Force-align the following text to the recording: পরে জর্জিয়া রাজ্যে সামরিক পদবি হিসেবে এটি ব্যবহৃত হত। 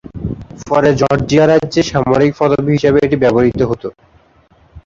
পরে 0.67 0.89
জর্জিয়া 1.01 1.45
রাজ্যে 1.47 1.81
সামরিক 1.91 2.31
পদবি 2.39 2.71
হিসেবে 2.77 2.99
এটি 3.01 3.17
ব্যবহৃত 3.23 3.61
হত। 3.69 3.83